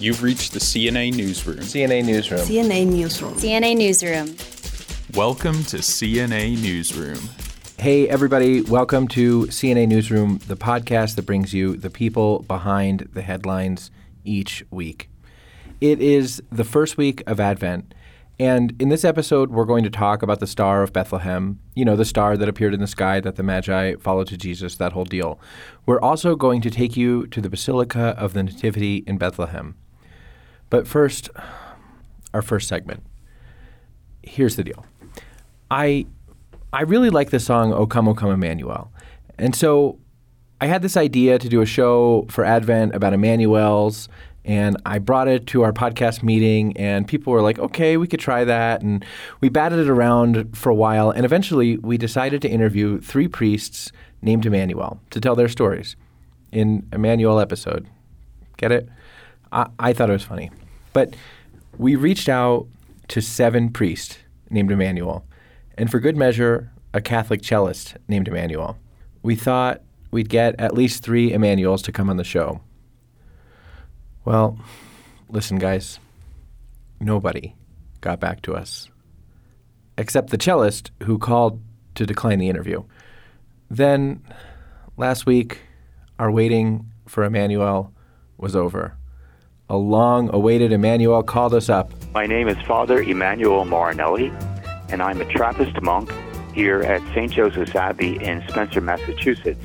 [0.00, 1.58] You've reached the CNA Newsroom.
[1.58, 2.40] CNA Newsroom.
[2.40, 3.34] CNA Newsroom.
[3.34, 4.34] CNA Newsroom.
[5.14, 7.18] Welcome to CNA Newsroom.
[7.78, 13.20] Hey, everybody, welcome to CNA Newsroom, the podcast that brings you the people behind the
[13.20, 13.90] headlines
[14.24, 15.10] each week.
[15.82, 17.92] It is the first week of Advent.
[18.38, 21.94] And in this episode, we're going to talk about the Star of Bethlehem, you know,
[21.94, 25.04] the star that appeared in the sky that the Magi followed to Jesus, that whole
[25.04, 25.38] deal.
[25.84, 29.74] We're also going to take you to the Basilica of the Nativity in Bethlehem.
[30.70, 31.28] But first,
[32.32, 33.02] our first segment.
[34.22, 34.86] Here's the deal.
[35.70, 36.06] I
[36.72, 38.92] I really like the song O Come, O Come Emmanuel.
[39.38, 39.98] And so
[40.60, 44.08] I had this idea to do a show for Advent about Emmanuel's
[44.44, 48.20] and I brought it to our podcast meeting, and people were like, okay, we could
[48.20, 48.80] try that.
[48.80, 49.04] And
[49.40, 51.10] we batted it around for a while.
[51.10, 53.92] And eventually, we decided to interview three priests
[54.22, 55.94] named Emmanuel to tell their stories
[56.52, 57.86] in Emmanuel episode.
[58.56, 58.88] Get it?
[59.52, 60.50] I, I thought it was funny.
[60.92, 61.14] But
[61.78, 62.66] we reached out
[63.08, 64.18] to seven priests
[64.50, 65.24] named Emmanuel,
[65.78, 68.76] and for good measure, a Catholic cellist named Emmanuel.
[69.22, 72.60] We thought we'd get at least three Emmanuels to come on the show.
[74.24, 74.58] Well,
[75.28, 75.98] listen, guys.
[77.00, 77.54] Nobody
[78.02, 78.90] got back to us,
[79.96, 81.62] except the cellist who called
[81.94, 82.82] to decline the interview.
[83.70, 84.22] Then,
[84.96, 85.62] last week,
[86.18, 87.92] our waiting for Emmanuel
[88.36, 88.96] was over.
[89.70, 91.92] A long awaited Emmanuel called us up.
[92.12, 94.32] My name is Father Emmanuel Marinelli,
[94.88, 96.12] and I'm a Trappist monk
[96.52, 97.30] here at St.
[97.30, 99.62] Joseph's Abbey in Spencer, Massachusetts.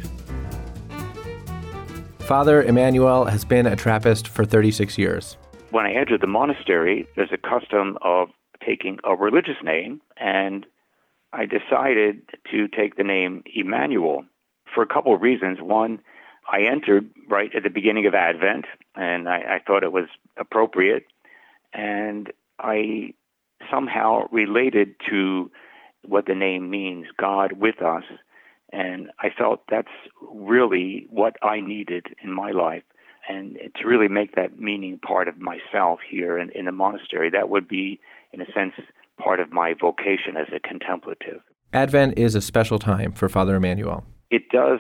[2.20, 5.38] Father Emmanuel has been a Trappist for 36 years.
[5.72, 8.30] When I entered the monastery, there's a custom of
[8.64, 10.68] taking a religious name, and
[11.34, 14.24] I decided to take the name Emmanuel
[14.72, 15.58] for a couple of reasons.
[15.62, 16.00] One,
[16.52, 18.66] I entered right at the beginning of Advent,
[18.96, 20.08] and I, I thought it was
[20.38, 21.06] appropriate,
[21.74, 23.14] and I
[23.72, 25.52] somehow related to
[26.04, 28.04] what the name means God with us
[28.72, 29.88] and I felt that's
[30.22, 32.84] really what I needed in my life.
[33.28, 37.50] And to really make that meaning part of myself here in, in the monastery, that
[37.50, 38.00] would be,
[38.34, 38.74] in a sense,
[39.18, 41.42] part of my vocation as a contemplative.
[41.74, 44.06] Advent is a special time for Father Emmanuel.
[44.30, 44.80] It does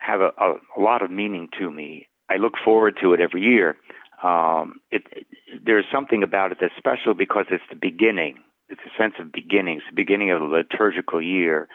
[0.00, 2.08] have a, a, a lot of meaning to me.
[2.28, 3.76] I look forward to it every year.
[4.22, 5.26] Um, it, it,
[5.64, 8.36] there's something about it that's special because it's the beginning.
[8.68, 11.68] It's a sense of beginnings, the beginning of the liturgical year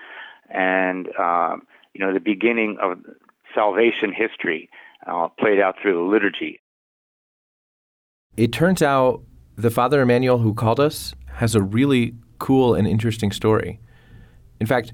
[0.50, 1.64] and um,
[1.94, 2.98] you know the beginning of
[3.54, 4.70] salvation history
[5.08, 6.60] uh, played out through the liturgy.
[8.38, 9.24] It turns out
[9.56, 13.80] the Father Emmanuel who called us has a really cool and interesting story.
[14.60, 14.94] In fact,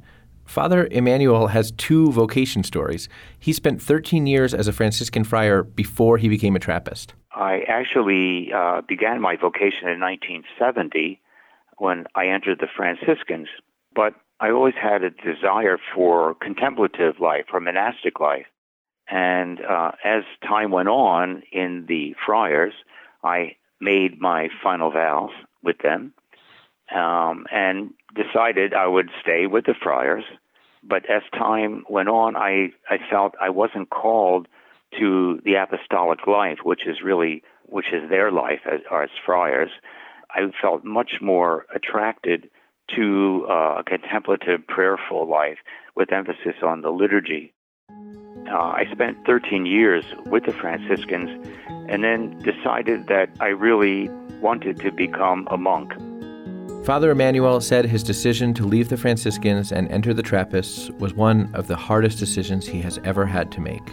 [0.51, 3.07] Father Emmanuel has two vocation stories.
[3.39, 7.13] He spent 13 years as a Franciscan friar before he became a Trappist.
[7.33, 11.21] I actually uh, began my vocation in 1970
[11.77, 13.47] when I entered the Franciscans,
[13.95, 18.47] but I always had a desire for contemplative life or monastic life.
[19.09, 22.73] And uh, as time went on in the friars,
[23.23, 25.31] I made my final vows
[25.63, 26.13] with them
[26.93, 30.25] um, and decided I would stay with the friars.
[30.83, 34.47] But as time went on, I, I felt I wasn't called
[34.99, 39.69] to the apostolic life, which is really which is their life as, as friars.
[40.31, 42.49] I felt much more attracted
[42.95, 45.59] to uh, a contemplative, prayerful life
[45.95, 47.53] with emphasis on the liturgy.
[47.89, 51.29] Uh, I spent 13 years with the Franciscans
[51.89, 54.09] and then decided that I really
[54.41, 55.93] wanted to become a monk.
[56.83, 61.47] Father Emmanuel said his decision to leave the Franciscans and enter the Trappists was one
[61.53, 63.87] of the hardest decisions he has ever had to make.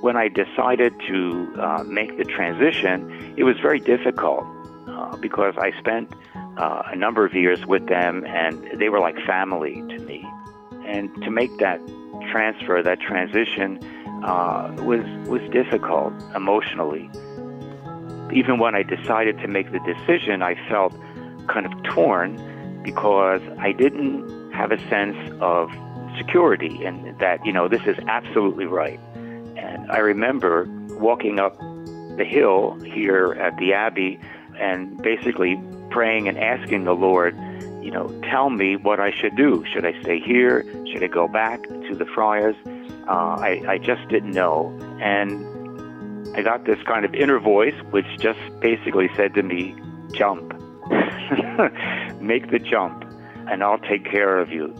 [0.00, 4.44] When I decided to uh, make the transition, it was very difficult
[4.88, 9.16] uh, because I spent uh, a number of years with them, and they were like
[9.24, 10.26] family to me.
[10.86, 11.80] And to make that
[12.32, 13.78] transfer, that transition,
[14.24, 17.08] uh, was was difficult emotionally.
[18.32, 20.94] Even when I decided to make the decision, I felt
[21.48, 25.70] kind of torn because I didn't have a sense of
[26.16, 29.00] security and that you know this is absolutely right.
[29.56, 31.58] And I remember walking up
[32.16, 34.20] the hill here at the Abbey
[34.58, 35.60] and basically
[35.90, 37.36] praying and asking the Lord,
[37.82, 39.64] you know, tell me what I should do.
[39.72, 40.64] Should I stay here?
[40.86, 42.56] Should I go back to the friars?
[43.08, 44.76] Uh, I, I just didn't know.
[45.00, 49.76] And I got this kind of inner voice which just basically said to me,
[50.12, 50.52] jump.
[52.20, 53.04] Make the jump,
[53.50, 54.74] and I'll take care of you.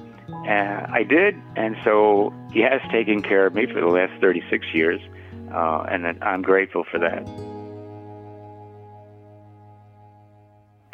[0.47, 4.67] And I did, and so he has taken care of me for the last 36
[4.73, 5.01] years,
[5.53, 7.25] uh, and I'm grateful for that.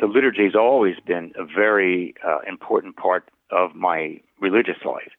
[0.01, 5.13] the liturgy has always been a very uh, important part of my religious life.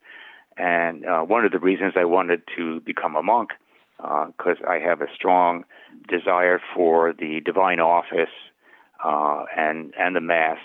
[0.57, 3.51] And uh, one of the reasons I wanted to become a monk,
[3.97, 5.63] because uh, I have a strong
[6.09, 8.33] desire for the divine office
[9.03, 10.57] uh, and and the mass.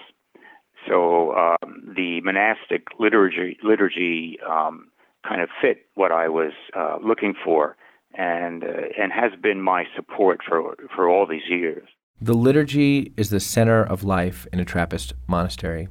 [0.89, 4.89] So um, the monastic liturgy liturgy um,
[5.27, 7.77] kind of fit what I was uh, looking for,
[8.15, 8.67] and uh,
[8.99, 11.89] and has been my support for for all these years.
[12.21, 15.89] The liturgy is the center of life in a Trappist monastery.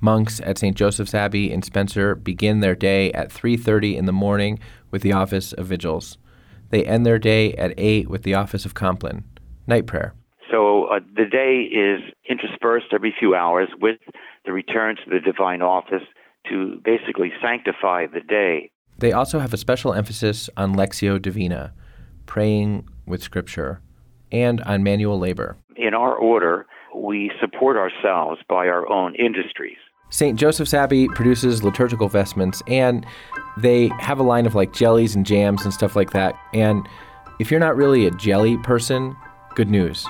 [0.00, 0.76] Monks at St.
[0.76, 4.58] Joseph's Abbey in Spencer begin their day at 3:30 in the morning
[4.90, 6.18] with the office of vigils.
[6.70, 9.24] They end their day at 8 with the office of Compline,
[9.66, 10.14] night prayer.
[10.86, 13.98] So uh, the day is interspersed every few hours with
[14.44, 16.02] the return to the divine office
[16.48, 18.70] to basically sanctify the day.
[18.98, 21.72] They also have a special emphasis on Lectio Divina,
[22.26, 23.80] praying with Scripture,
[24.32, 25.56] and on manual labor.
[25.76, 29.76] In our order, we support ourselves by our own industries.
[30.10, 30.38] St.
[30.38, 33.04] Joseph's Abbey produces liturgical vestments, and
[33.58, 36.34] they have a line of like jellies and jams and stuff like that.
[36.54, 36.88] And
[37.40, 39.16] if you're not really a jelly person,
[39.56, 40.06] good news.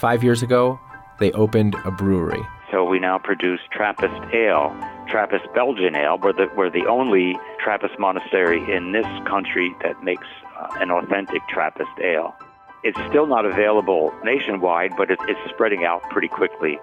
[0.00, 0.80] Five years ago,
[1.18, 2.40] they opened a brewery.
[2.70, 4.74] So we now produce Trappist ale,
[5.06, 6.16] Trappist Belgian ale.
[6.16, 10.26] We're the, we're the only Trappist monastery in this country that makes
[10.58, 12.34] uh, an authentic Trappist ale.
[12.82, 16.78] It's still not available nationwide, but it, it's spreading out pretty quickly.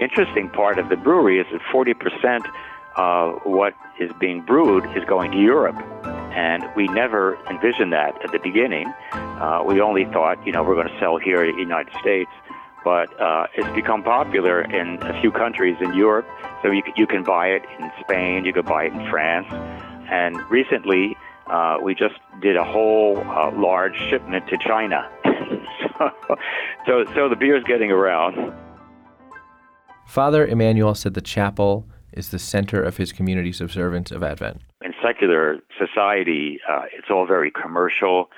[0.00, 2.40] Interesting part of the brewery is that 40%
[2.96, 5.76] of what is being brewed is going to Europe.
[6.32, 8.90] And we never envisioned that at the beginning.
[9.12, 12.30] Uh, we only thought, you know, we're going to sell here in the United States
[12.84, 16.26] but uh, it's become popular in a few countries in Europe.
[16.62, 19.46] So you, you can buy it in Spain, you can buy it in France.
[20.10, 25.08] And recently, uh, we just did a whole uh, large shipment to China.
[25.98, 26.10] so,
[26.86, 28.52] so, so the beer's getting around.
[30.06, 34.60] Father Emmanuel said the chapel is the center of his community's observance of Advent.
[34.84, 38.28] In secular society, uh, it's all very commercial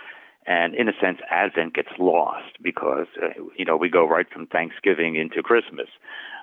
[0.47, 4.47] and in a sense, Advent gets lost because uh, you know we go right from
[4.47, 5.89] Thanksgiving into Christmas.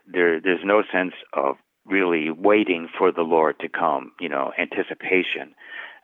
[0.08, 4.12] There, there's no sense of really waiting for the Lord to come.
[4.20, 5.54] You know, anticipation,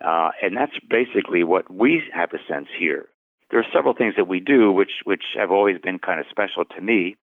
[0.06, 3.08] uh, and that's basically what we have a sense here.
[3.50, 6.66] There are several things that we do which which have always been kind of special
[6.76, 7.16] to me.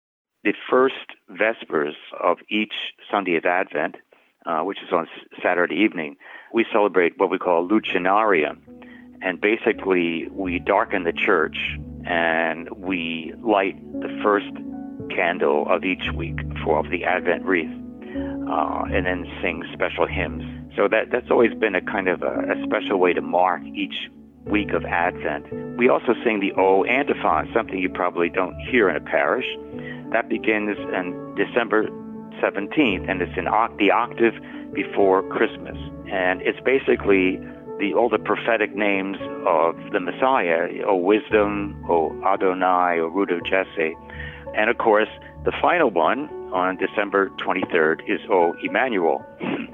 [0.42, 2.74] The first Vespers of each
[3.10, 3.94] Sunday of Advent,
[4.44, 5.06] uh, which is on
[5.42, 6.16] Saturday evening,
[6.52, 8.58] we celebrate what we call Lucernarium
[9.24, 11.56] and basically we darken the church
[12.06, 14.52] and we light the first
[15.08, 20.44] candle of each week for of the Advent wreath, uh, and then sing special hymns.
[20.76, 24.10] So that that's always been a kind of a, a special way to mark each
[24.44, 25.78] week of Advent.
[25.78, 29.46] We also sing the O antiphon, something you probably don't hear in a parish.
[30.12, 31.88] That begins on December
[32.42, 34.34] 17th, and it's in the octave
[34.74, 35.78] before Christmas,
[36.10, 37.40] and it's basically
[37.78, 39.16] the all the prophetic names
[39.46, 43.96] of the Messiah, O Wisdom, O Adonai, O Root of Jesse.
[44.56, 45.08] And of course,
[45.44, 49.18] the final one on December 23rd is O Emmanuel,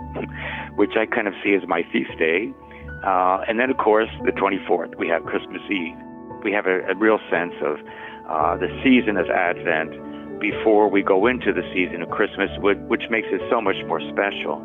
[0.77, 2.53] which I kind of see as my feast day.
[3.05, 5.97] Uh, and then, of course, the 24th, we have Christmas Eve.
[6.43, 7.79] We have a, a real sense of
[8.29, 13.29] uh, the season of Advent before we go into the season of Christmas, which makes
[13.31, 14.59] it so much more special.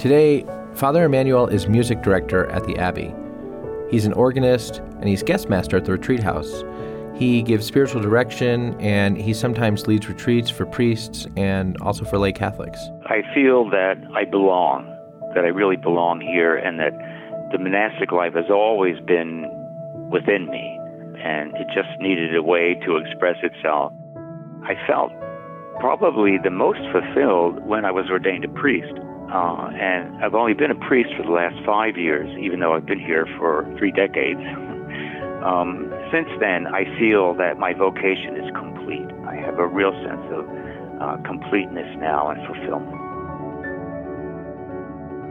[0.00, 3.12] Today, Father Emmanuel is music director at the Abbey.
[3.90, 6.64] He's an organist and he's guest master at the retreat house.
[7.14, 12.32] He gives spiritual direction and he sometimes leads retreats for priests and also for lay
[12.32, 12.80] Catholics.
[13.04, 14.86] I feel that I belong,
[15.34, 16.96] that I really belong here, and that
[17.52, 19.44] the monastic life has always been
[20.10, 20.80] within me,
[21.22, 23.92] and it just needed a way to express itself.
[24.62, 25.12] I felt
[25.78, 28.94] probably the most fulfilled when I was ordained a priest.
[29.32, 32.86] Uh, and I've only been a priest for the last five years, even though I've
[32.86, 34.40] been here for three decades.
[35.44, 39.06] um, since then, I feel that my vocation is complete.
[39.28, 40.44] I have a real sense of
[41.00, 43.00] uh, completeness now and fulfillment.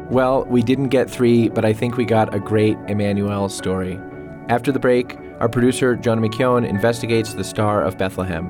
[0.10, 4.00] Well, we didn't get three, but I think we got a great Emmanuel story.
[4.48, 8.50] After the break, our producer, Jonah McKeown, investigates the Star of Bethlehem.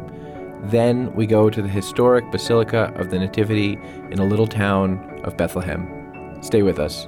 [0.64, 3.78] Then we go to the historic Basilica of the Nativity
[4.12, 5.88] in a little town of Bethlehem.
[6.42, 7.08] Stay with us.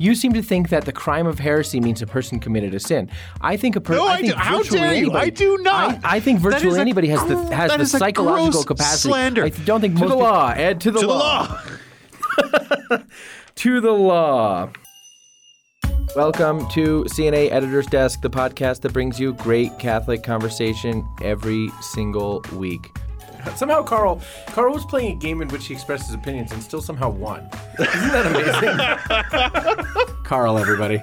[0.00, 3.10] You seem to think that the crime of heresy means a person committed a sin.
[3.40, 4.04] I think a person.
[4.04, 4.38] No, I, I think do.
[4.38, 5.12] How dare anybody, you?
[5.12, 6.04] I do not.
[6.04, 9.08] I, I think virtually anybody has the has the psychological capacity.
[9.10, 9.44] slander.
[9.44, 10.54] I don't think To most the law.
[10.54, 11.60] To the to law.
[12.36, 13.02] the law.
[13.56, 14.70] to the law.
[16.16, 22.42] Welcome to CNA Editor's Desk, the podcast that brings you great Catholic conversation every single
[22.54, 22.96] week.
[23.54, 26.80] Somehow, Carl, Carl was playing a game in which he expressed his opinions and still
[26.80, 27.48] somehow won.
[27.78, 28.26] Isn't that
[29.86, 30.14] amazing?
[30.24, 31.00] Carl, everybody.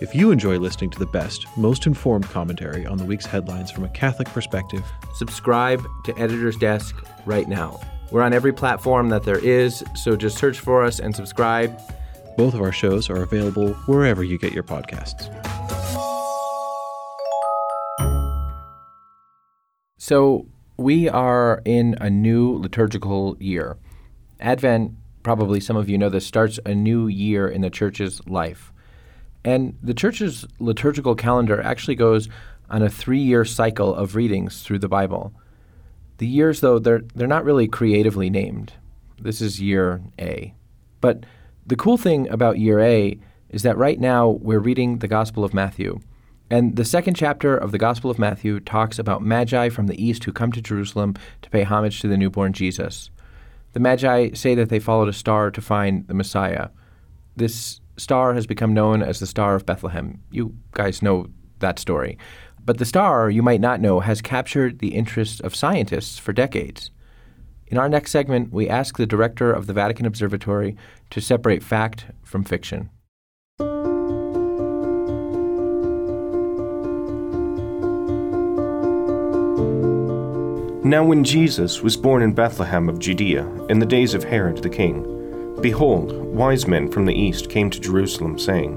[0.00, 3.84] If you enjoy listening to the best, most informed commentary on the week's headlines from
[3.84, 6.94] a Catholic perspective, Subscribe to Editor's Desk
[7.26, 7.80] right now.
[8.10, 11.78] We're on every platform that there is, so just search for us and subscribe.
[12.36, 15.32] Both of our shows are available wherever you get your podcasts.
[19.98, 23.76] So, we are in a new liturgical year.
[24.40, 28.72] Advent, probably some of you know this, starts a new year in the church's life.
[29.44, 32.28] And the church's liturgical calendar actually goes
[32.68, 35.32] on a three year cycle of readings through the Bible.
[36.18, 38.74] The years, though, they're, they're not really creatively named.
[39.20, 40.54] This is year A.
[41.00, 41.24] But
[41.66, 43.18] the cool thing about year A
[43.48, 46.00] is that right now we're reading the Gospel of Matthew.
[46.48, 50.22] And the second chapter of the Gospel of Matthew talks about magi from the east
[50.24, 53.10] who come to Jerusalem to pay homage to the newborn Jesus.
[53.72, 56.68] The magi say that they followed a star to find the Messiah.
[57.34, 60.22] This star has become known as the Star of Bethlehem.
[60.30, 61.26] You guys know
[61.58, 62.16] that story.
[62.64, 66.90] But the star, you might not know, has captured the interest of scientists for decades.
[67.68, 70.76] In our next segment, we ask the director of the Vatican Observatory
[71.10, 72.90] to separate fact from fiction.
[80.84, 84.70] Now, when Jesus was born in Bethlehem of Judea in the days of Herod the
[84.70, 88.74] king, behold, wise men from the east came to Jerusalem, saying,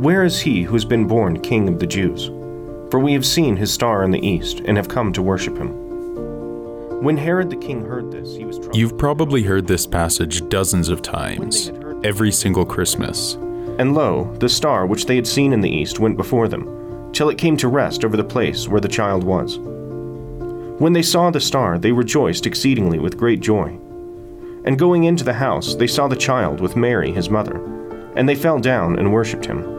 [0.00, 2.26] Where is he who has been born king of the Jews?
[2.92, 5.83] For we have seen his star in the east and have come to worship him.
[7.04, 8.76] When Herod the king heard this, he was troubled.
[8.76, 11.70] You've probably heard this passage dozens of times,
[12.02, 13.34] every single Christmas.
[13.78, 17.28] And lo, the star which they had seen in the east went before them, till
[17.28, 19.58] it came to rest over the place where the child was.
[20.78, 23.78] When they saw the star, they rejoiced exceedingly with great joy.
[24.64, 27.62] And going into the house, they saw the child with Mary his mother,
[28.16, 29.73] and they fell down and worshipped him.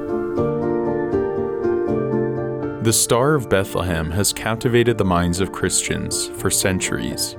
[2.86, 7.36] The Star of Bethlehem has captivated the minds of Christians for centuries.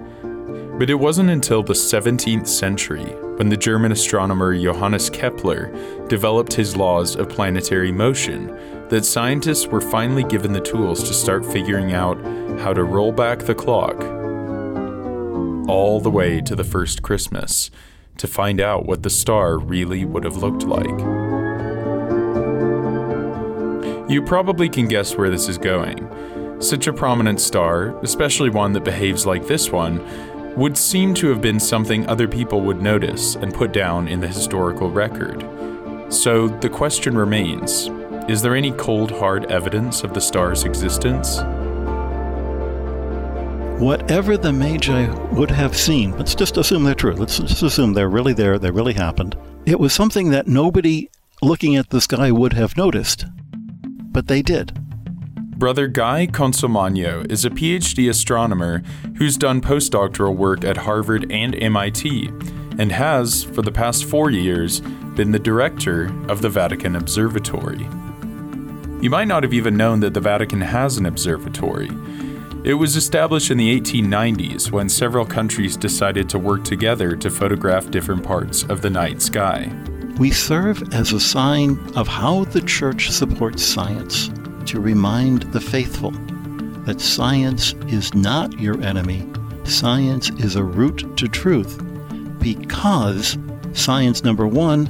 [0.76, 3.04] But it wasn't until the 17th century
[3.36, 5.70] when the German astronomer Johannes Kepler
[6.08, 8.48] developed his laws of planetary motion
[8.88, 12.20] that scientists were finally given the tools to start figuring out
[12.58, 14.02] how to roll back the clock
[15.70, 17.70] all the way to the first Christmas
[18.16, 21.15] to find out what the star really would have looked like.
[24.08, 26.60] You probably can guess where this is going.
[26.60, 31.40] Such a prominent star, especially one that behaves like this one, would seem to have
[31.40, 35.44] been something other people would notice and put down in the historical record.
[36.08, 37.90] So the question remains
[38.28, 41.40] is there any cold, hard evidence of the star's existence?
[43.78, 47.12] whatever the Magi would have seen, let's just assume they're true.
[47.12, 49.36] Let's just assume they're really there, they really happened.
[49.66, 51.10] It was something that nobody
[51.42, 53.26] looking at the sky would have noticed,
[54.16, 54.72] but they did.
[55.58, 58.82] Brother Guy Consolmagno is a PhD astronomer
[59.18, 62.28] who's done postdoctoral work at Harvard and MIT,
[62.78, 64.80] and has, for the past four years,
[65.16, 67.86] been the director of the Vatican Observatory.
[69.02, 71.90] You might not have even known that the Vatican has an observatory.
[72.64, 77.90] It was established in the 1890s when several countries decided to work together to photograph
[77.90, 79.70] different parts of the night sky.
[80.18, 84.30] We serve as a sign of how the Church supports science
[84.64, 86.10] to remind the faithful
[86.86, 89.30] that science is not your enemy.
[89.64, 91.82] Science is a route to truth
[92.38, 93.36] because
[93.74, 94.88] science, number one,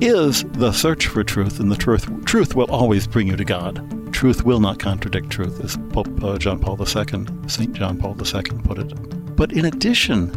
[0.00, 4.12] is the search for truth, and the truth, truth will always bring you to God.
[4.12, 7.72] Truth will not contradict truth, as Pope uh, John Paul II, St.
[7.72, 9.36] John Paul II put it.
[9.36, 10.30] But in addition,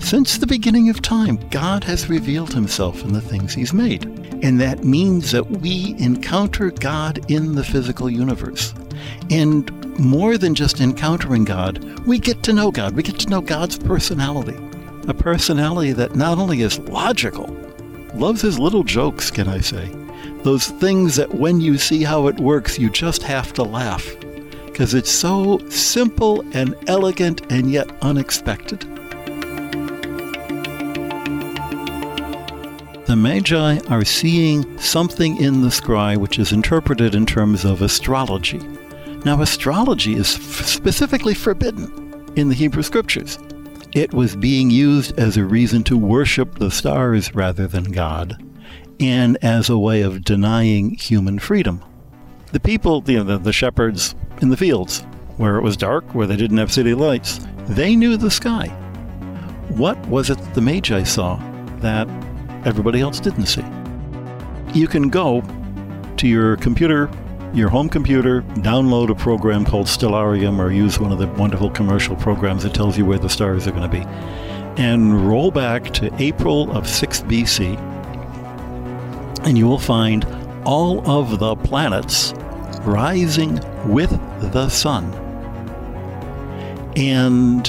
[0.00, 4.04] since the beginning of time, God has revealed himself in the things he's made.
[4.42, 8.74] And that means that we encounter God in the physical universe.
[9.30, 12.96] And more than just encountering God, we get to know God.
[12.96, 14.56] We get to know God's personality.
[15.06, 17.54] A personality that not only is logical,
[18.14, 19.94] loves his little jokes, can I say.
[20.42, 24.08] Those things that when you see how it works, you just have to laugh.
[24.66, 28.86] Because it's so simple and elegant and yet unexpected.
[33.10, 38.60] The Magi are seeing something in the sky which is interpreted in terms of astrology.
[39.24, 43.36] Now, astrology is f- specifically forbidden in the Hebrew Scriptures.
[43.90, 48.40] It was being used as a reason to worship the stars rather than God.
[49.00, 51.82] and as a way of denying human freedom.
[52.52, 55.00] The people, the, the shepherds in the fields,
[55.36, 58.68] where it was dark, where they didn't have city lights, they knew the sky.
[59.70, 61.42] What was it the Magi saw
[61.80, 62.06] that
[62.64, 63.64] everybody else didn't see?
[64.72, 65.42] You can go
[66.16, 67.10] to your computer,
[67.52, 72.14] your home computer, download a program called Stellarium or use one of the wonderful commercial
[72.16, 74.04] programs that tells you where the stars are going to be,
[74.80, 77.76] and roll back to April of 6 BC,
[79.44, 80.24] and you will find
[80.64, 82.34] all of the planets
[82.82, 84.10] rising with
[84.52, 85.12] the sun.
[86.96, 87.66] And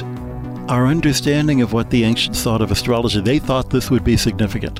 [0.69, 4.79] our understanding of what the ancients thought of astrology, they thought this would be significant.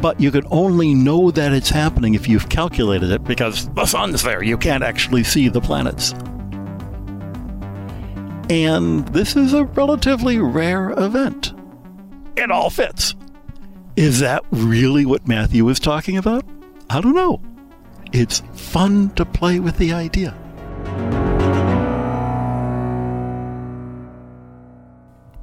[0.00, 4.22] But you can only know that it's happening if you've calculated it because the sun's
[4.22, 4.42] there.
[4.42, 6.12] You can't actually see the planets.
[8.50, 11.52] And this is a relatively rare event.
[12.36, 13.14] It all fits.
[13.96, 16.44] Is that really what Matthew was talking about?
[16.88, 17.42] I don't know.
[18.12, 20.34] It's fun to play with the idea.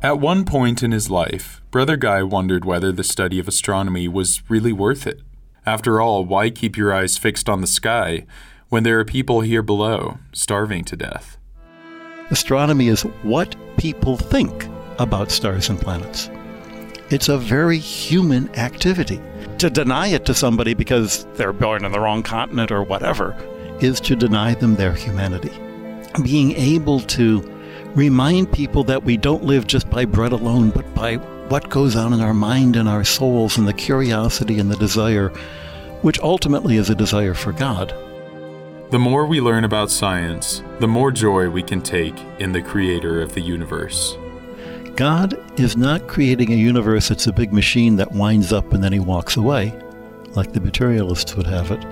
[0.04, 4.44] At one point in his life, Brother Guy wondered whether the study of astronomy was
[4.48, 5.22] really worth it.
[5.66, 8.28] After all, why keep your eyes fixed on the sky
[8.70, 11.38] when there are people here below, starving to death?
[12.30, 14.68] Astronomy is what people think
[15.00, 16.30] about stars and planets.
[17.10, 19.20] It's a very human activity.
[19.58, 23.36] To deny it to somebody because they're born on the wrong continent or whatever
[23.82, 25.52] is to deny them their humanity.
[26.24, 27.57] Being able to
[27.96, 31.16] remind people that we don't live just by bread alone, but by
[31.50, 35.30] what goes on in our mind and our souls and the curiosity and the desire,
[36.02, 37.94] which ultimately is a desire for God.
[38.92, 43.22] The more we learn about science, the more joy we can take in the creator
[43.22, 44.18] of the universe.
[44.96, 48.94] God is not creating a universe that's a big machine that winds up and then
[48.94, 49.74] he walks away,
[50.36, 51.86] like the materialists would have it.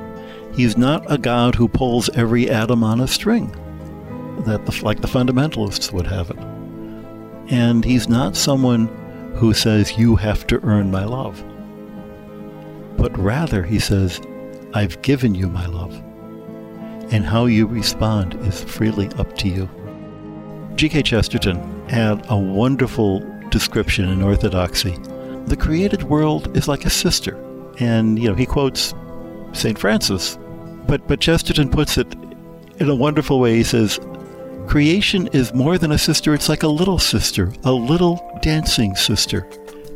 [0.55, 3.53] He's not a God who pulls every atom on a string
[4.43, 6.39] that the, like the fundamentalists would have it.
[7.47, 8.87] And he's not someone
[9.35, 11.43] who says, You have to earn my love.
[12.97, 14.21] But rather, he says,
[14.73, 15.93] I've given you my love.
[17.11, 19.69] And how you respond is freely up to you.
[20.75, 21.03] G.K.
[21.03, 24.97] Chesterton had a wonderful description in Orthodoxy.
[25.45, 27.37] The created world is like a sister.
[27.79, 28.93] And, you know, he quotes
[29.53, 29.77] St.
[29.77, 30.37] Francis.
[30.87, 32.13] But, but Chesterton puts it
[32.79, 33.55] in a wonderful way.
[33.55, 33.99] He says,
[34.67, 39.47] Creation is more than a sister, it's like a little sister, a little dancing sister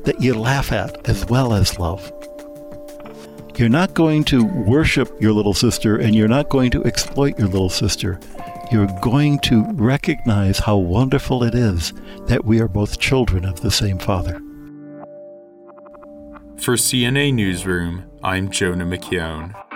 [0.04, 2.12] that you laugh at as well as love.
[3.58, 7.50] You're not going to worship your little sister and you're not going to exploit your
[7.50, 8.20] little sister.
[8.72, 11.92] You're going to recognize how wonderful it is
[12.28, 14.40] that we are both children of the same Father.
[16.58, 19.69] For CNA Newsroom, I'm Jonah McKeown.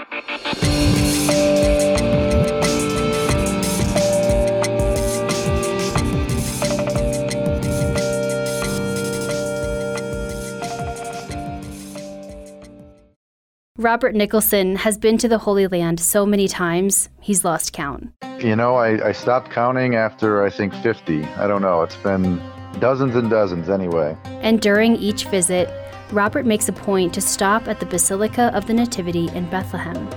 [13.84, 18.14] Robert Nicholson has been to the Holy Land so many times, he's lost count.
[18.40, 21.26] You know, I, I stopped counting after I think 50.
[21.26, 21.82] I don't know.
[21.82, 22.42] It's been
[22.80, 24.16] dozens and dozens anyway.
[24.24, 25.70] And during each visit,
[26.14, 30.08] Robert makes a point to stop at the Basilica of the Nativity in Bethlehem.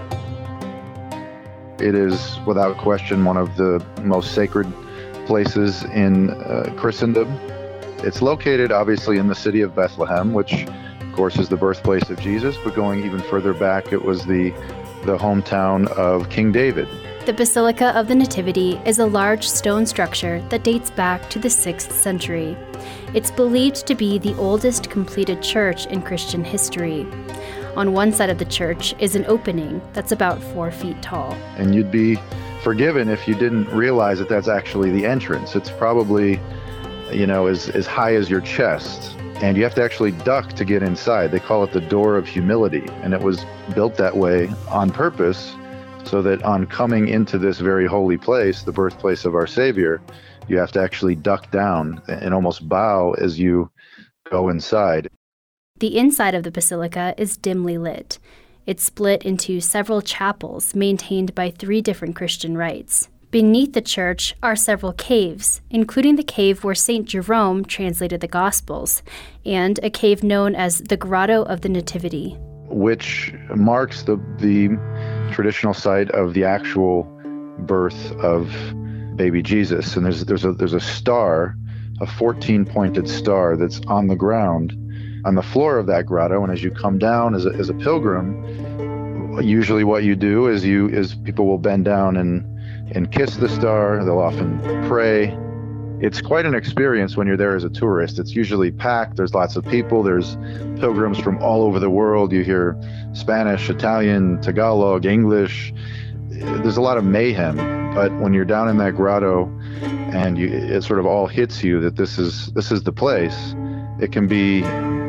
[1.80, 4.72] It is, without question, one of the most sacred
[5.26, 7.26] places in uh, Christendom.
[8.04, 10.66] It's located, obviously, in the city of Bethlehem, which
[11.16, 14.50] course, is the birthplace of Jesus, but going even further back, it was the,
[15.06, 16.86] the hometown of King David.
[17.24, 21.48] The Basilica of the Nativity is a large stone structure that dates back to the
[21.48, 22.56] 6th century.
[23.14, 27.06] It's believed to be the oldest completed church in Christian history.
[27.76, 31.32] On one side of the church is an opening that's about four feet tall.
[31.56, 32.16] And you'd be
[32.62, 35.56] forgiven if you didn't realize that that's actually the entrance.
[35.56, 36.38] It's probably,
[37.10, 40.64] you know, as, as high as your chest and you have to actually duck to
[40.64, 41.30] get inside.
[41.30, 43.44] They call it the door of humility, and it was
[43.74, 45.54] built that way on purpose
[46.04, 50.00] so that on coming into this very holy place, the birthplace of our Savior,
[50.48, 53.70] you have to actually duck down and almost bow as you
[54.30, 55.08] go inside.
[55.78, 58.18] The inside of the basilica is dimly lit.
[58.66, 63.08] It's split into several chapels maintained by three different Christian rites.
[63.36, 67.04] Beneath the church are several caves, including the cave where St.
[67.04, 69.02] Jerome translated the Gospels,
[69.44, 72.30] and a cave known as the Grotto of the Nativity.
[72.70, 74.68] Which marks the, the
[75.34, 77.02] traditional site of the actual
[77.58, 78.50] birth of
[79.16, 79.96] baby Jesus.
[79.96, 81.58] And there's, there's, a, there's a star,
[82.00, 84.72] a 14 pointed star that's on the ground
[85.26, 86.42] on the floor of that grotto.
[86.42, 90.64] And as you come down as a, as a pilgrim, usually what you do is
[90.64, 92.55] you is people will bend down and
[92.92, 94.04] and kiss the star.
[94.04, 95.36] They'll often pray.
[95.98, 98.18] It's quite an experience when you're there as a tourist.
[98.18, 99.16] It's usually packed.
[99.16, 100.02] There's lots of people.
[100.02, 100.36] There's
[100.78, 102.32] pilgrims from all over the world.
[102.32, 102.76] You hear
[103.14, 105.72] Spanish, Italian, Tagalog, English.
[106.28, 107.56] There's a lot of mayhem.
[107.94, 109.46] But when you're down in that grotto
[110.12, 113.54] and you, it sort of all hits you that this is this is the place,
[113.98, 114.58] it can be,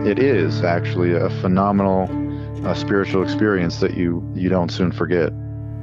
[0.10, 2.08] it is actually a phenomenal
[2.66, 5.34] uh, spiritual experience that you you don't soon forget.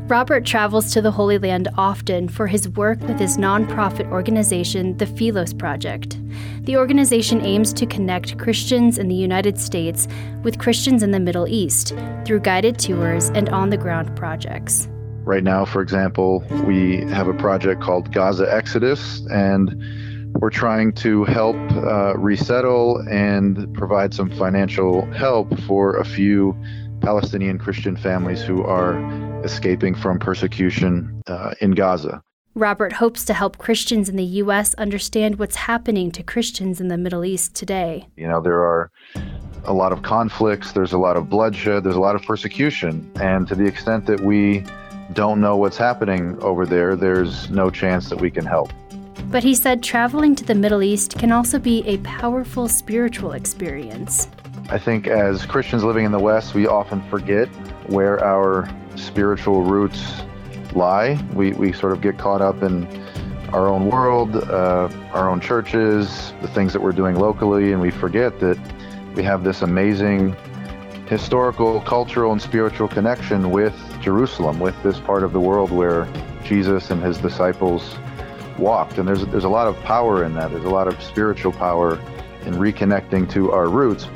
[0.06, 5.06] Robert travels to the Holy Land often for his work with his nonprofit organization, the
[5.06, 6.18] Philos Project.
[6.66, 10.06] The organization aims to connect Christians in the United States
[10.42, 11.94] with Christians in the Middle East
[12.26, 14.88] through guided tours and on the ground projects.
[15.24, 19.74] Right now, for example, we have a project called Gaza Exodus, and
[20.34, 26.54] we're trying to help uh, resettle and provide some financial help for a few
[27.04, 28.98] Palestinian Christian families who are
[29.44, 32.22] escaping from persecution uh, in Gaza.
[32.54, 34.74] Robert hopes to help Christians in the U.S.
[34.74, 38.06] understand what's happening to Christians in the Middle East today.
[38.16, 38.90] You know, there are
[39.64, 43.10] a lot of conflicts, there's a lot of bloodshed, there's a lot of persecution.
[43.16, 44.64] And to the extent that we
[45.12, 48.72] don't know what's happening over there, there's no chance that we can help.
[49.30, 54.28] But he said traveling to the Middle East can also be a powerful spiritual experience.
[54.70, 57.48] I think as Christians living in the West, we often forget
[57.87, 60.22] where our spiritual roots
[60.74, 61.22] lie.
[61.35, 62.87] We, we sort of get caught up in
[63.53, 67.90] our own world, uh, our own churches, the things that we're doing locally, and we
[67.90, 68.59] forget that
[69.14, 70.35] we have this amazing
[71.07, 76.09] historical, cultural, and spiritual connection with Jerusalem, with this part of the world where
[76.42, 77.96] Jesus and his disciples
[78.59, 78.96] walked.
[78.96, 80.50] And there's, there's a lot of power in that.
[80.50, 81.96] There's a lot of spiritual power
[82.46, 84.09] in reconnecting to our roots.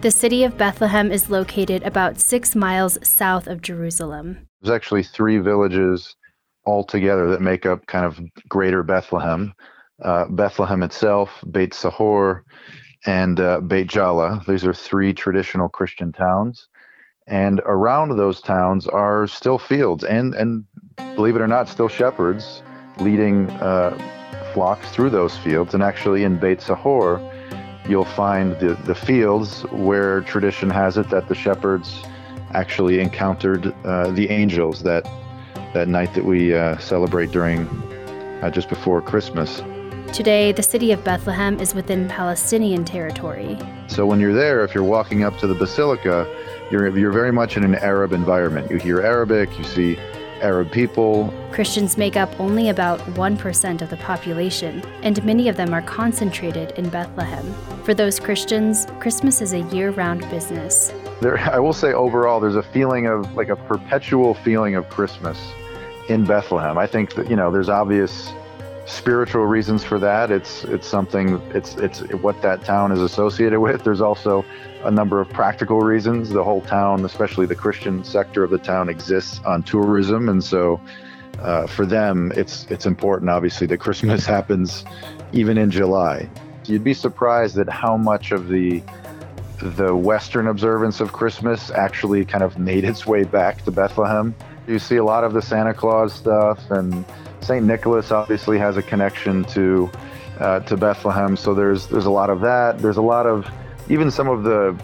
[0.00, 4.48] The city of Bethlehem is located about six miles south of Jerusalem.
[4.62, 6.16] There's actually three villages
[6.64, 9.52] altogether that make up kind of greater Bethlehem.
[10.02, 12.46] Uh, Bethlehem itself, Beit Sahor,
[13.04, 14.42] and uh, Beit Jala.
[14.48, 16.68] These are three traditional Christian towns.
[17.26, 20.64] And around those towns are still fields and, and
[21.14, 22.62] believe it or not, still shepherds
[23.00, 23.90] leading uh,
[24.54, 25.74] flocks through those fields.
[25.74, 27.20] And actually, in Beit Sahor,
[27.88, 32.02] you'll find the, the fields where tradition has it that the shepherds
[32.52, 35.08] actually encountered uh, the angels that
[35.72, 37.60] that night that we uh, celebrate during
[38.42, 39.62] uh, just before Christmas.
[40.12, 43.56] Today, the city of Bethlehem is within Palestinian territory.
[43.86, 46.26] So when you're there, if you're walking up to the basilica,
[46.70, 48.70] you're you're very much in an Arab environment.
[48.70, 49.96] You hear Arabic, you see
[50.42, 51.32] Arab people.
[51.52, 56.72] Christians make up only about 1% of the population, and many of them are concentrated
[56.72, 57.54] in Bethlehem.
[57.84, 60.92] For those Christians, Christmas is a year round business.
[61.20, 65.52] There, I will say overall, there's a feeling of like a perpetual feeling of Christmas
[66.08, 66.78] in Bethlehem.
[66.78, 68.32] I think that, you know, there's obvious
[68.86, 70.30] spiritual reasons for that.
[70.30, 73.84] It's it's something it's it's what that town is associated with.
[73.84, 74.44] There's also
[74.84, 76.30] a number of practical reasons.
[76.30, 80.80] The whole town, especially the Christian sector of the town, exists on tourism, and so
[81.40, 84.84] uh, for them, it's it's important, obviously, that Christmas happens
[85.32, 86.28] even in July.
[86.66, 88.82] You'd be surprised at how much of the
[89.62, 94.34] the Western observance of Christmas actually kind of made its way back to Bethlehem.
[94.66, 97.04] You see a lot of the Santa Claus stuff, and
[97.40, 99.90] Saint Nicholas obviously has a connection to
[100.38, 101.36] uh, to Bethlehem.
[101.36, 102.78] So there's there's a lot of that.
[102.78, 103.50] There's a lot of
[103.90, 104.76] even some of the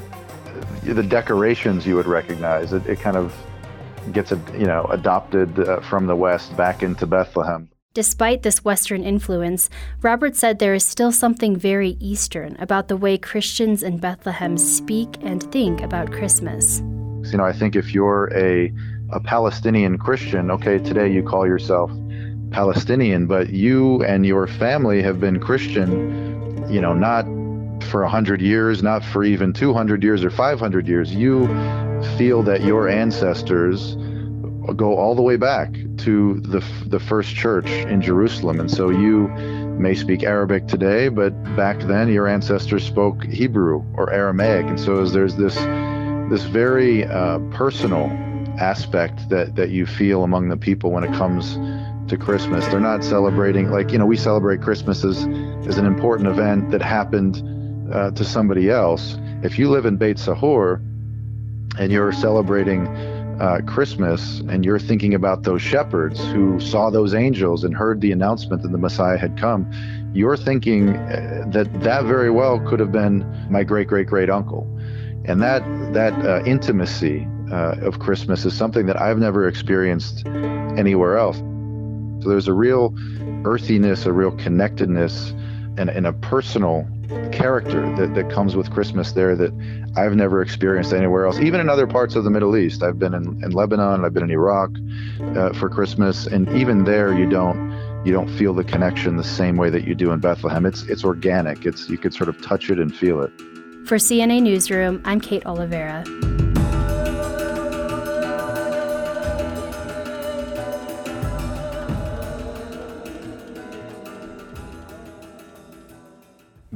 [0.83, 2.73] the decorations you would recognize.
[2.73, 3.35] It, it kind of
[4.13, 7.71] gets a, you know adopted uh, from the West back into Bethlehem.
[7.95, 9.71] Despite this Western influence,
[10.03, 15.17] Robert said there is still something very Eastern about the way Christians in Bethlehem speak
[15.23, 16.81] and think about Christmas.
[17.33, 18.73] You know, I think if you're a
[19.13, 21.91] a Palestinian Christian, okay, today you call yourself
[22.51, 27.25] Palestinian, but you and your family have been Christian, you know, not
[27.87, 31.15] for 100 years, not for even 200 years or 500 years.
[31.15, 31.47] You
[32.17, 33.97] feel that your ancestors
[34.75, 38.61] go all the way back to the, the first church in Jerusalem.
[38.61, 39.29] And so you
[39.79, 44.67] may speak Arabic today, but back then your ancestors spoke Hebrew or Aramaic.
[44.67, 45.55] And so there's this,
[46.31, 48.07] this very uh, personal
[48.59, 51.59] aspect that, that you feel among the people when it comes
[52.09, 52.67] to Christmas.
[52.69, 55.27] They're not celebrating like, you know, we celebrate Christmas as,
[55.67, 57.56] as an important event that happened
[57.93, 59.17] uh, to somebody else.
[59.43, 60.81] If you live in Beit Sahor
[61.79, 62.87] and you're celebrating
[63.41, 68.13] uh, Christmas and you're thinking about those shepherds who saw those angels and heard the
[68.13, 69.71] announcement that the Messiah had come,
[70.15, 74.67] you're thinking uh, that that very well could have been my great great great uncle.
[75.27, 81.19] And that, that uh, intimacy uh, of Christmas is something that I've never experienced anywhere
[81.19, 81.39] else.
[82.23, 82.95] So there's a real
[83.45, 85.31] earthiness, a real connectedness,
[85.77, 86.89] and, and a personal
[87.33, 89.53] character that, that comes with Christmas there that
[89.97, 92.83] I've never experienced anywhere else, even in other parts of the Middle East.
[92.83, 94.71] I've been in, in Lebanon, I've been in Iraq
[95.37, 99.57] uh, for Christmas, and even there you don't you don't feel the connection the same
[99.57, 100.65] way that you do in Bethlehem.
[100.65, 101.67] It's it's organic.
[101.67, 103.31] It's you could sort of touch it and feel it.
[103.87, 106.05] For CNA Newsroom, I'm Kate Oliveira.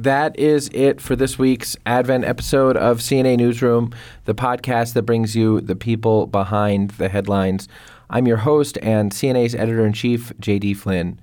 [0.01, 3.93] That is it for this week's Advent episode of CNA Newsroom,
[4.25, 7.67] the podcast that brings you the people behind the headlines.
[8.09, 10.73] I'm your host and CNA's editor in chief, J.D.
[10.73, 11.19] Flynn.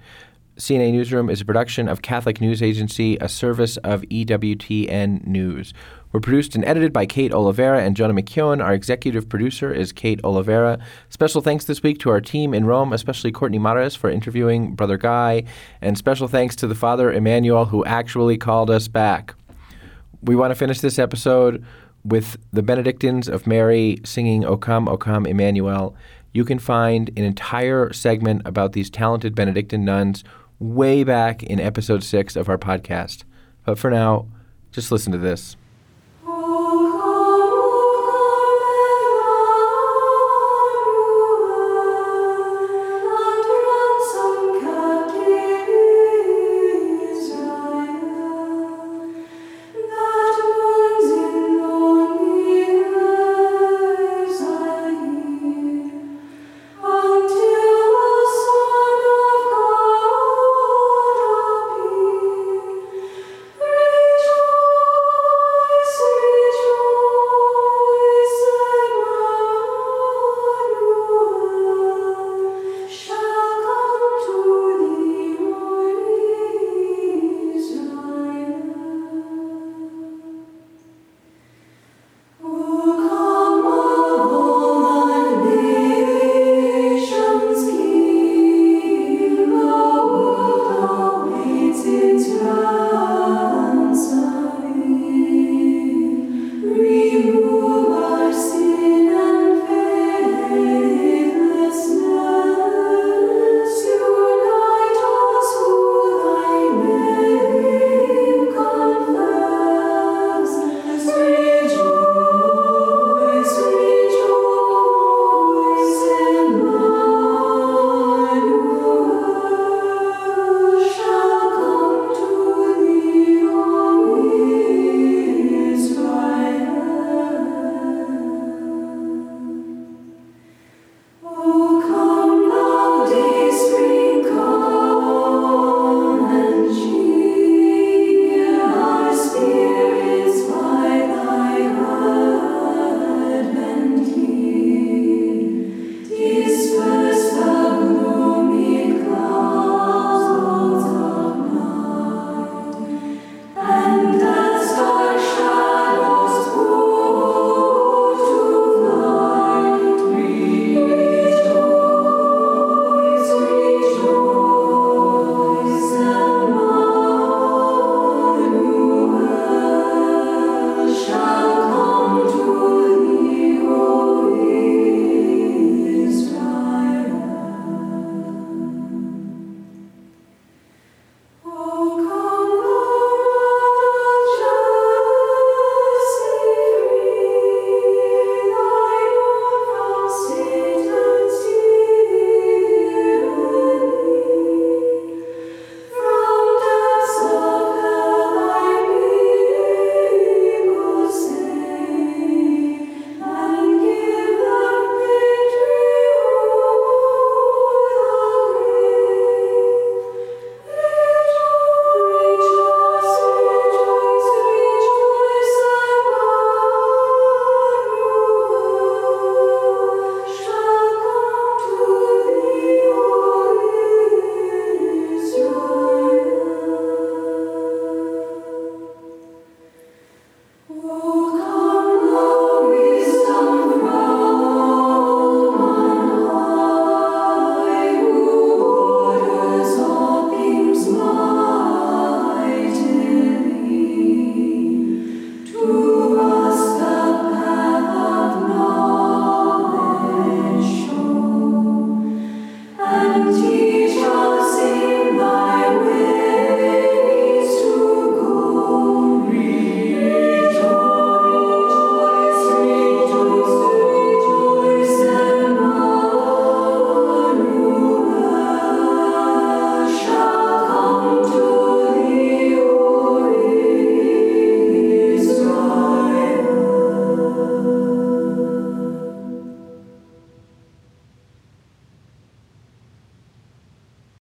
[0.59, 5.73] CNA Newsroom is a production of Catholic News Agency, a service of EWTN News.
[6.11, 8.61] We're produced and edited by Kate Oliveira and Jonah McKeown.
[8.61, 10.81] Our executive producer is Kate Oliveira.
[11.11, 14.99] Special thanks this week to our team in Rome, especially Courtney Mares for interviewing Brother
[14.99, 15.45] Guy,
[15.81, 19.35] and special thanks to the Father Emmanuel who actually called us back.
[20.23, 21.65] We want to finish this episode
[22.05, 25.95] with the Benedictines of Mary singing O come, O come, Emmanuel.
[26.33, 30.25] You can find an entire segment about these talented Benedictine nuns
[30.59, 33.25] way back in episode six of our podcast.
[33.65, 34.29] But for now,
[34.73, 35.57] just listen to this.